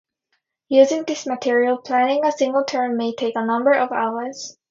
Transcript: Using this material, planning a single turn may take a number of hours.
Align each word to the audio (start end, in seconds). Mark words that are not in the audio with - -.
Using 0.69 1.03
this 1.03 1.27
material, 1.27 1.77
planning 1.77 2.25
a 2.25 2.31
single 2.31 2.63
turn 2.63 2.97
may 2.97 3.13
take 3.13 3.35
a 3.35 3.45
number 3.45 3.71
of 3.73 3.91
hours. 3.91 4.57